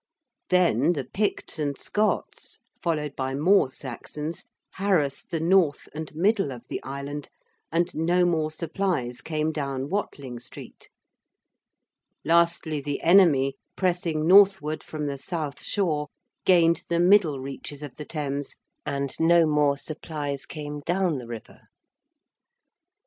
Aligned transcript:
Then 0.49 0.93
the 0.93 1.03
Picts 1.05 1.59
and 1.59 1.77
Scots, 1.77 2.59
followed 2.81 3.15
by 3.15 3.35
more 3.35 3.69
Saxons, 3.69 4.45
harassed 4.73 5.29
the 5.29 5.39
north 5.39 5.87
and 5.93 6.11
middle 6.15 6.51
of 6.51 6.65
the 6.69 6.81
island, 6.81 7.29
and 7.71 7.95
no 7.95 8.25
more 8.25 8.49
supplies 8.49 9.21
came 9.21 9.51
down 9.51 9.89
Watling 9.89 10.39
Street. 10.39 10.89
Lastly, 12.25 12.81
the 12.81 12.99
enemy, 13.03 13.57
pressing 13.75 14.25
northward 14.25 14.83
from 14.83 15.05
the 15.05 15.19
south 15.19 15.61
shore, 15.61 16.07
gained 16.45 16.81
the 16.89 16.99
middle 16.99 17.39
reaches 17.39 17.83
of 17.83 17.95
the 17.97 18.05
Thames, 18.05 18.55
and 18.83 19.13
no 19.19 19.45
more 19.45 19.77
supplies 19.77 20.47
came 20.47 20.79
down 20.79 21.19
the 21.19 21.27
river. 21.27 21.67